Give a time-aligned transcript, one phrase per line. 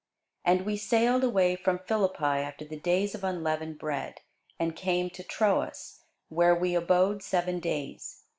[0.43, 4.21] And we sailed away from Philippi after the days of unleavened bread,
[4.57, 8.23] and came to Troas, where we abode seven days.